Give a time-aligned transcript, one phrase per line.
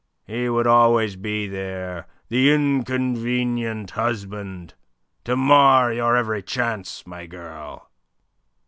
[0.25, 4.73] He would always be there the inconvenient husband
[5.25, 7.87] to mar your every chance, my girl."